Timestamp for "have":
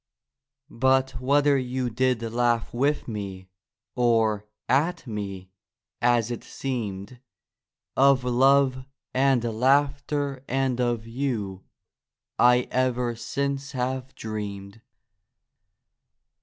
13.73-14.15